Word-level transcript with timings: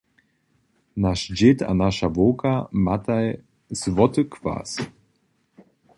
Naš 1.03 1.19
dźěd 1.37 1.59
a 1.69 1.71
naša 1.83 2.07
wowka 2.15 2.53
mataj 2.85 3.27
złoty 3.81 4.21
kwas. 4.33 4.71